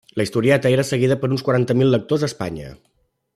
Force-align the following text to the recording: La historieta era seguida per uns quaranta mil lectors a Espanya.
La 0.15 0.23
historieta 0.27 0.67
era 0.75 0.85
seguida 0.91 1.17
per 1.25 1.29
uns 1.35 1.45
quaranta 1.49 1.77
mil 1.83 1.93
lectors 1.97 2.25
a 2.25 2.31
Espanya. 2.33 2.73